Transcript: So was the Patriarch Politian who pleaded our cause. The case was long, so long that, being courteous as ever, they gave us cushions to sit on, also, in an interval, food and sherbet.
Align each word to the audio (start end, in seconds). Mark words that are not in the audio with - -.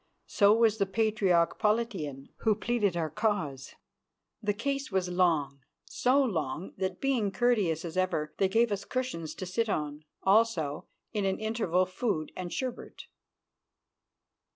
So 0.25 0.51
was 0.51 0.79
the 0.79 0.87
Patriarch 0.87 1.59
Politian 1.59 2.29
who 2.37 2.55
pleaded 2.55 2.97
our 2.97 3.11
cause. 3.11 3.75
The 4.41 4.51
case 4.55 4.91
was 4.91 5.09
long, 5.09 5.59
so 5.85 6.19
long 6.23 6.73
that, 6.77 6.99
being 6.99 7.29
courteous 7.29 7.85
as 7.85 7.95
ever, 7.95 8.33
they 8.39 8.47
gave 8.49 8.71
us 8.71 8.83
cushions 8.83 9.35
to 9.35 9.45
sit 9.45 9.69
on, 9.69 10.03
also, 10.23 10.87
in 11.13 11.23
an 11.25 11.37
interval, 11.37 11.85
food 11.85 12.31
and 12.35 12.51
sherbet. 12.51 13.03